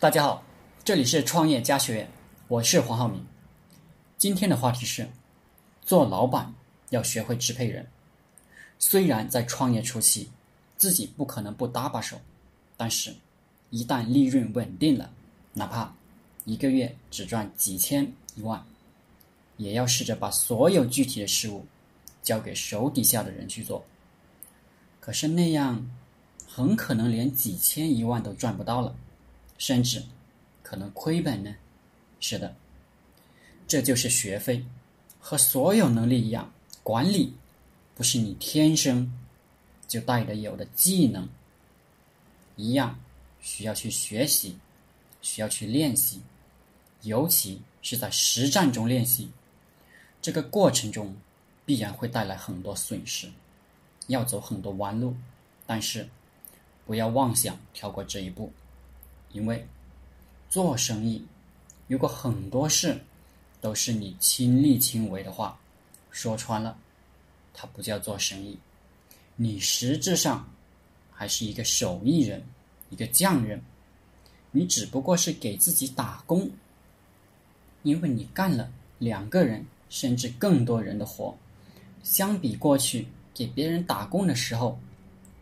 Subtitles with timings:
[0.00, 0.42] 大家好，
[0.82, 2.10] 这里是创业家学院，
[2.48, 3.22] 我是黄浩明。
[4.16, 5.06] 今天的话题是：
[5.84, 6.54] 做老板
[6.88, 7.86] 要学会支配人。
[8.78, 10.30] 虽然在创业初期，
[10.78, 12.18] 自己不可能不搭把手，
[12.78, 13.14] 但是，
[13.68, 15.12] 一旦利润稳定了，
[15.52, 15.94] 哪怕
[16.46, 18.64] 一个月只赚几千一万，
[19.58, 21.66] 也要试着把所有具体的事物
[22.22, 23.84] 交给手底下的人去做。
[24.98, 25.86] 可是那样，
[26.48, 28.96] 很可能连几千一万都赚不到了。
[29.60, 30.02] 甚至
[30.62, 31.54] 可能亏本呢？
[32.18, 32.56] 是的，
[33.68, 34.64] 这就是学费，
[35.20, 36.50] 和所有能力一样，
[36.82, 37.34] 管理
[37.94, 39.12] 不是你天生
[39.86, 41.28] 就带的有的技能，
[42.56, 42.98] 一样
[43.42, 44.56] 需要去学习，
[45.20, 46.22] 需要去练习，
[47.02, 49.30] 尤其是在实战中练习。
[50.22, 51.14] 这个过程中
[51.66, 53.30] 必然会带来很多损失，
[54.06, 55.14] 要走很多弯路，
[55.66, 56.08] 但是
[56.86, 58.50] 不要妄想跳过这一步。
[59.32, 59.64] 因为
[60.48, 61.24] 做生意，
[61.86, 63.00] 如果很多事
[63.60, 65.56] 都是你亲力亲为的话，
[66.10, 66.76] 说穿了，
[67.54, 68.58] 它不叫做生意，
[69.36, 70.48] 你实质上
[71.12, 72.42] 还是一个手艺人，
[72.90, 73.62] 一个匠人，
[74.50, 76.50] 你只不过是给自己打工，
[77.84, 81.36] 因为你干了两个人甚至更多人的活，
[82.02, 84.76] 相比过去给别人打工的时候，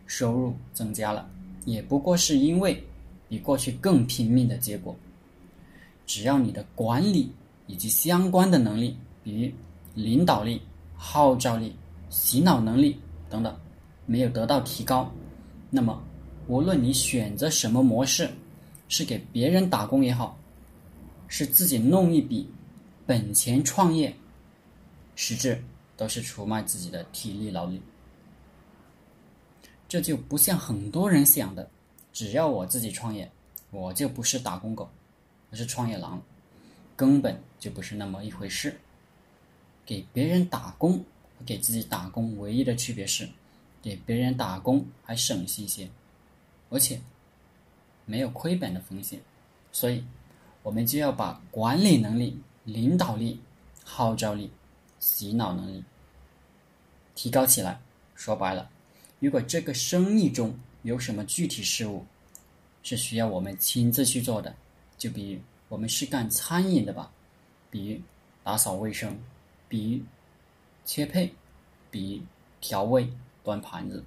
[0.07, 1.27] 收入增加了，
[1.65, 2.85] 也不过是因为。
[3.29, 4.97] 比过去更拼命的结果，
[6.07, 7.31] 只要你的管理
[7.67, 9.53] 以及相关的能力，比如
[9.95, 10.61] 领导力、
[10.97, 11.75] 号召力、
[12.09, 13.55] 洗脑能力等等，
[14.07, 15.13] 没有得到提高，
[15.69, 16.03] 那么
[16.47, 18.31] 无论你选择什么模式，
[18.89, 20.39] 是给别人打工也好，
[21.27, 22.49] 是自己弄一笔
[23.05, 24.15] 本钱创业，
[25.15, 25.63] 实质
[25.97, 27.83] 都是出卖自己的体力劳力。
[29.87, 31.69] 这就不像很多人想的。
[32.19, 33.31] 只要我自己创业，
[33.71, 34.91] 我就不是打工狗，
[35.51, 36.21] 我是创业狼，
[36.97, 38.77] 根本就不是那么一回事。
[39.87, 43.29] 给别人打工和给自己打工唯一的区别是，
[43.81, 45.89] 给别人打工还省心些，
[46.71, 47.01] 而且
[48.05, 49.21] 没有亏本的风险。
[49.71, 50.05] 所以，
[50.65, 53.41] 我们就要把管理能力、领导力、
[53.85, 54.51] 号召力、
[54.99, 55.85] 洗脑能力
[57.15, 57.81] 提高起来。
[58.17, 58.69] 说白了，
[59.21, 62.05] 如果这个生意中，有什么具体事务
[62.83, 64.55] 是需要我们亲自去做的？
[64.97, 67.11] 就比如我们是干餐饮的吧，
[67.71, 68.01] 比如
[68.43, 69.19] 打扫卫生，
[69.69, 70.05] 比如
[70.85, 71.33] 切配，
[71.91, 72.23] 比如
[72.61, 73.11] 调味、
[73.45, 74.03] 端盘子，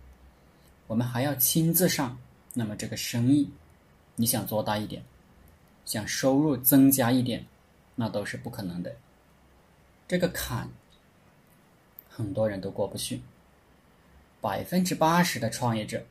[0.87, 2.17] 我们还要亲自上。
[2.53, 3.49] 那么这个生意，
[4.15, 5.03] 你想做大一点，
[5.85, 7.45] 想收入增加一点，
[7.95, 8.93] 那都是不可能的。
[10.07, 10.69] 这个坎，
[12.09, 13.21] 很多人都过不去。
[14.41, 16.03] 百分之八十的创业者。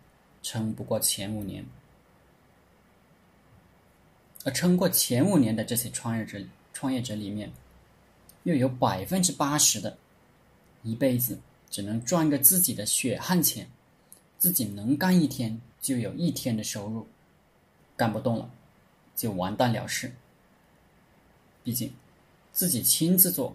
[0.42, 1.64] 撑不过前五年，
[4.44, 6.38] 而撑过前五年的这些创业者，
[6.72, 7.52] 创业者里面，
[8.44, 9.96] 又有百分之八十的，
[10.82, 11.38] 一辈子
[11.70, 13.70] 只能赚个自己的血汗钱，
[14.38, 17.06] 自己能干一天就有一天的收入，
[17.96, 18.50] 干不动了，
[19.14, 20.10] 就完蛋了事。
[21.62, 21.92] 毕竟，
[22.50, 23.54] 自己亲自做，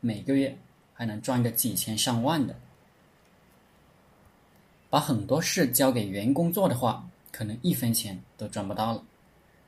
[0.00, 0.56] 每个月
[0.94, 2.58] 还能赚个几千上万的。
[4.96, 9.04] 把很多事交给员工做的话，可能一分钱都赚不到了。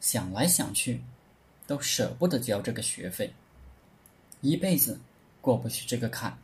[0.00, 1.02] 想来想去，
[1.66, 3.30] 都舍不得交这个学费，
[4.40, 4.98] 一辈子
[5.42, 6.38] 过不去这个坎，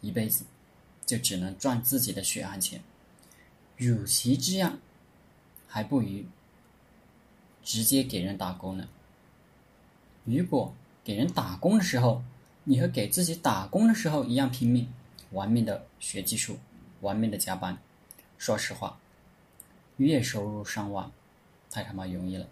[0.00, 0.44] 一辈子
[1.04, 2.80] 就只能赚自己的血汗钱。
[3.78, 4.78] 与其这样，
[5.66, 6.22] 还不如
[7.64, 8.88] 直接给人打工呢。
[10.22, 12.22] 如果给人打工的时候，
[12.62, 14.88] 你和给自己打工的时候一样拼命，
[15.32, 16.56] 玩命的学技术，
[17.00, 17.76] 玩命的加班。
[18.40, 18.98] 说实话，
[19.98, 21.12] 月收入上万，
[21.70, 22.46] 太他妈容易了。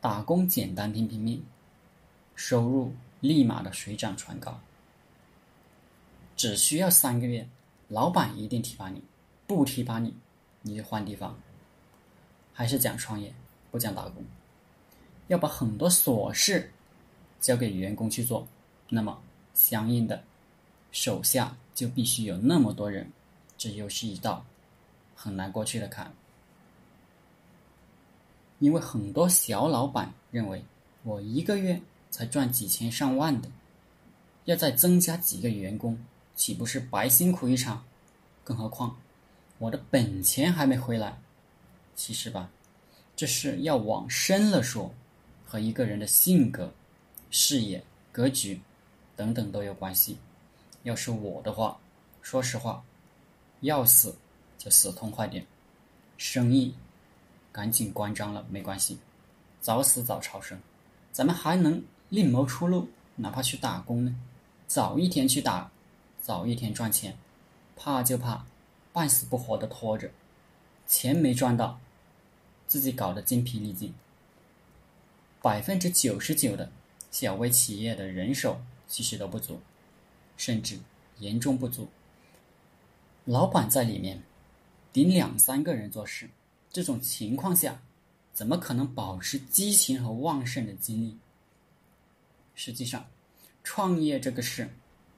[0.00, 1.44] 打工简单拼拼命，
[2.36, 4.60] 收入立马的水涨船高。
[6.36, 7.48] 只需要三个月，
[7.88, 9.02] 老板一定提拔你，
[9.48, 10.14] 不提拔你，
[10.62, 11.36] 你就换地方。
[12.52, 13.34] 还是讲创业，
[13.72, 14.24] 不讲打工。
[15.26, 16.72] 要把很多琐事
[17.40, 18.46] 交给员工去做，
[18.88, 19.20] 那么
[19.52, 20.22] 相应的
[20.92, 23.10] 手下就必须有那么多人。
[23.56, 24.44] 这又是一道
[25.14, 26.12] 很难过去的坎，
[28.58, 30.64] 因为很多小老板认为，
[31.02, 31.80] 我一个月
[32.10, 33.48] 才赚几千上万的，
[34.44, 35.98] 要再增加几个员工，
[36.34, 37.84] 岂不是白辛苦一场？
[38.42, 38.96] 更何况，
[39.58, 41.18] 我的本钱还没回来。
[41.96, 42.50] 其实吧，
[43.16, 44.92] 这是要往深了说，
[45.46, 46.72] 和一个人的性格、
[47.30, 48.60] 视野、格局
[49.16, 50.18] 等等都有关系。
[50.82, 51.78] 要是我的话，
[52.20, 52.84] 说实话。
[53.64, 54.14] 要死
[54.58, 55.46] 就死痛快点，
[56.18, 56.74] 生意
[57.50, 58.98] 赶紧关张了没关系，
[59.58, 60.60] 早死早超生，
[61.12, 64.14] 咱们还能另谋出路，哪怕去打工呢？
[64.66, 65.70] 早一天去打，
[66.20, 67.16] 早一天赚钱，
[67.74, 68.44] 怕就怕
[68.92, 70.10] 半死不活的拖着，
[70.86, 71.80] 钱没赚到，
[72.66, 73.94] 自己搞得精疲力尽。
[75.40, 76.70] 百分之九十九的
[77.10, 79.58] 小微企业的人手其实都不足，
[80.36, 80.78] 甚至
[81.18, 81.88] 严重不足。
[83.24, 84.22] 老板在里面
[84.92, 86.28] 顶两三个人做事，
[86.70, 87.80] 这种情况下，
[88.34, 91.16] 怎么可能保持激情和旺盛的精力？
[92.54, 93.06] 实际上，
[93.62, 94.68] 创业这个事，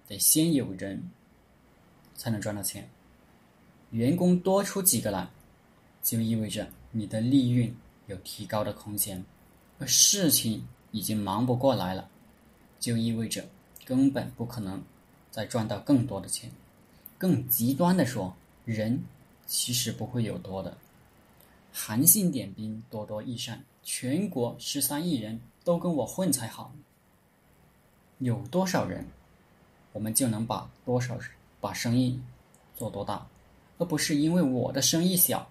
[0.06, 1.10] 得先有人，
[2.14, 2.88] 才能赚到钱。
[3.90, 5.28] 员工多出几个来，
[6.02, 7.74] 就意味着你的利润
[8.06, 9.24] 有提高的空间。
[9.78, 12.08] 而事情已经忙不过来了，
[12.78, 13.44] 就意味着
[13.84, 14.82] 根本不可能
[15.30, 16.50] 再赚到更多的钱。
[17.18, 18.34] 更极端的说，
[18.64, 19.02] 人
[19.46, 20.76] 其实不会有多的。
[21.72, 26.72] 韩信点兵，多多益善，全国十三亿人都跟我混才好。
[28.18, 29.06] 有多少人，
[29.92, 31.18] 我们就能把多少
[31.60, 32.18] 把生意
[32.74, 33.26] 做多大，
[33.78, 35.50] 而不是因为我的生意小，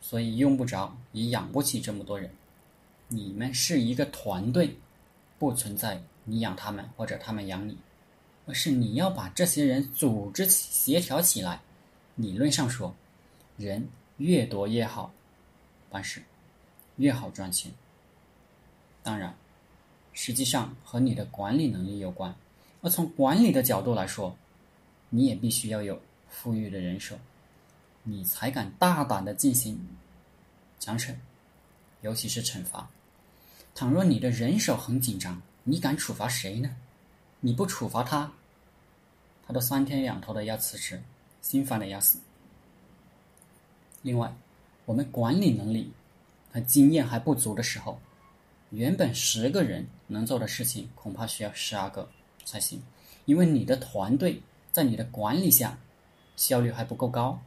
[0.00, 2.30] 所以用不着也养不起这么多人。
[3.08, 4.76] 你们是一个团队，
[5.38, 7.78] 不存在你养他们或者他们养你，
[8.46, 11.60] 而是你要把这些人组织起协调起来。
[12.14, 12.94] 理论上说，
[13.58, 15.12] 人越多越好，
[15.90, 16.22] 办事
[16.96, 17.70] 越好赚钱。
[19.02, 19.34] 当然，
[20.14, 22.34] 实际上和你的管理能力有关。
[22.80, 24.36] 而从管理的角度来说，
[25.10, 26.00] 你也必须要有
[26.30, 27.18] 富裕的人手，
[28.02, 29.78] 你才敢大胆的进行
[30.78, 31.14] 奖惩，
[32.00, 32.88] 尤其是惩罚。
[33.74, 36.74] 倘若你的人手很紧张，你敢处罚谁呢？
[37.46, 38.32] 你不处罚他，
[39.46, 41.00] 他都三天两头的要辞职，
[41.40, 42.18] 心烦的要死。
[44.02, 44.34] 另外，
[44.84, 45.92] 我们管理能力
[46.50, 48.00] 和经验还不足的时候，
[48.70, 52.10] 原本十个人能做的事情，恐怕需要十二个
[52.44, 52.82] 才行，
[53.26, 55.78] 因为你的团队在你的管理下
[56.34, 57.40] 效率还不够高，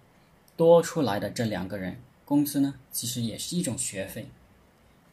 [0.56, 4.30] 多出来的这两个人工资呢，其实也是一种学费。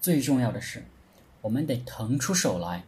[0.00, 0.84] 最重要的是。
[1.42, 2.84] 我们得腾出手来，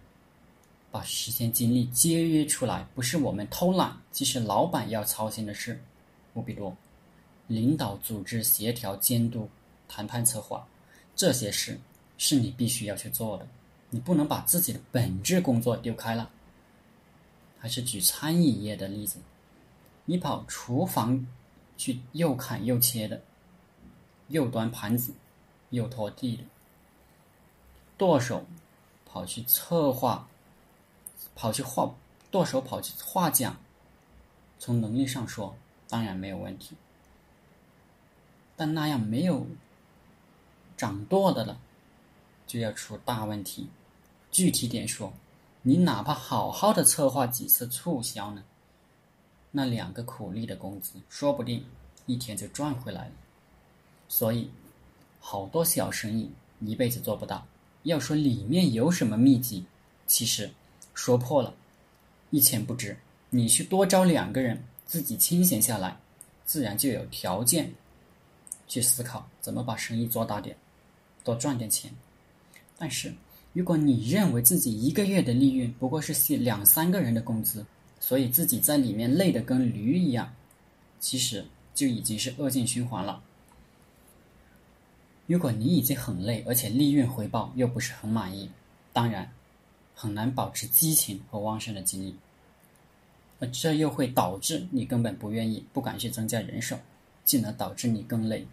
[0.98, 5.80] 把时间精力节约出来，不是我们偷懒，即是老板要操心的事，
[6.34, 6.76] 无比多。
[7.46, 9.48] 领导、组织、协调、监督、
[9.86, 10.66] 谈判、策划，
[11.14, 11.78] 这些事
[12.16, 13.46] 是你必须要去做的，
[13.90, 16.28] 你不能把自己的本质工作丢开了。
[17.60, 19.20] 还是举餐饮业的例子，
[20.04, 21.24] 你跑厨房
[21.76, 23.22] 去又砍又切的，
[24.26, 25.14] 又端盘子，
[25.70, 26.42] 又拖地的。
[27.96, 28.44] 剁手
[29.06, 30.28] 跑去策划，
[31.34, 31.94] 跑去画，
[32.30, 33.56] 剁手跑去画奖。
[34.58, 35.56] 从能力上说，
[35.88, 36.74] 当然没有问题。
[38.56, 39.46] 但那样没有
[40.76, 41.60] 掌舵的了，
[42.46, 43.68] 就要出大问题。
[44.32, 45.12] 具体点说，
[45.62, 48.42] 你哪怕好好的策划几次促销呢，
[49.52, 51.64] 那两个苦力的工资，说不定
[52.06, 53.12] 一天就赚回来了。
[54.08, 54.50] 所以，
[55.20, 56.30] 好多小生意
[56.60, 57.46] 一辈子做不到。
[57.84, 59.64] 要说里面有什么秘籍，
[60.06, 60.50] 其实
[60.98, 61.54] 说破了，
[62.30, 62.96] 一钱不值。
[63.30, 65.96] 你去多招两个人，自己清闲下来，
[66.44, 67.72] 自然就有条件
[68.66, 70.56] 去思考怎么把生意做大点，
[71.22, 71.88] 多赚点钱。
[72.76, 73.14] 但是，
[73.52, 77.64] 如果你认为自己一个月的利润不过是两三个人的工资，
[78.00, 80.34] 所以自己在里面累得跟驴一样，
[80.98, 83.22] 其实就已经是恶性循环了。
[85.28, 88.50] 如果你已经很累，而且利润回报又不是很满意，
[88.92, 89.32] 当然
[90.00, 92.14] 很难保持激情和旺盛的精力，
[93.40, 96.78] 而这又会导致你根本不愿意、不敢去增加人手，
[97.24, 98.46] 进而导致你更累。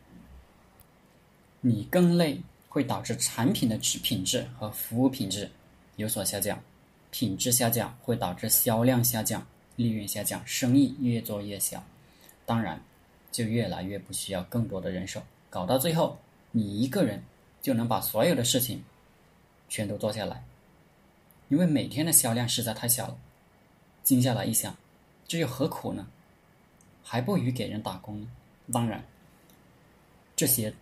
[1.61, 5.51] 你更累会导致产品的质品质和服务品质
[5.97, 6.59] 有所下降，
[7.11, 11.83] 品质下降会导致销量下降、利润下降，生意越做越小，
[12.43, 12.81] 当然
[13.31, 15.21] 就越来越不需要更多的人手，
[15.51, 16.17] 搞到最后。
[16.57, 17.21] 你一个人
[17.61, 18.81] 就能把所有的事情
[19.67, 20.41] 全都做下来，
[21.49, 23.17] 因为每天的销量实在太小了。
[24.03, 24.75] 静下来一想，
[25.27, 26.07] 这又何苦呢？
[27.03, 28.27] 还不如给人打工呢。
[28.71, 29.03] 当然，
[30.35, 30.73] 这些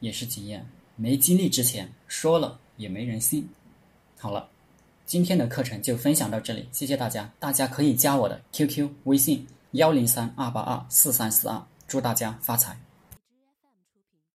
[0.00, 3.48] 也是经验，没经历之前说了也没人信。
[4.18, 4.48] 好了，
[5.06, 7.32] 今天的课程就分享到这里，谢谢大家。
[7.38, 12.78] 大家可以加我的 QQ 微信幺零三二八二四三四二，祝大家发财。